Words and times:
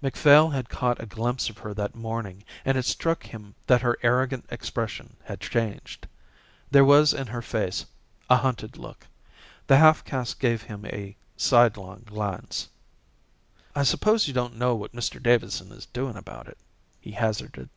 Macphail 0.00 0.48
had 0.48 0.70
caught 0.70 0.98
a 0.98 1.04
glimpse 1.04 1.50
of 1.50 1.58
her 1.58 1.74
that 1.74 1.94
morning 1.94 2.42
and 2.64 2.78
it 2.78 2.86
struck 2.86 3.22
him 3.24 3.54
that 3.66 3.82
her 3.82 3.98
arrogant 4.02 4.46
expression 4.48 5.14
had 5.24 5.42
changed. 5.42 6.06
There 6.70 6.86
was 6.86 7.12
in 7.12 7.26
her 7.26 7.42
face 7.42 7.84
a 8.30 8.36
hunted 8.38 8.78
look. 8.78 9.06
The 9.66 9.76
half 9.76 10.06
caste 10.06 10.40
gave 10.40 10.62
him 10.62 10.86
a 10.86 11.14
sidelong 11.36 12.04
glance. 12.06 12.70
"I 13.74 13.82
suppose 13.82 14.26
you 14.26 14.32
don't 14.32 14.56
know 14.56 14.74
what 14.74 14.94
Mr 14.94 15.22
Davidson 15.22 15.70
is 15.70 15.84
doing 15.84 16.16
about 16.16 16.48
it?" 16.48 16.56
he 16.98 17.12
hazarded. 17.12 17.68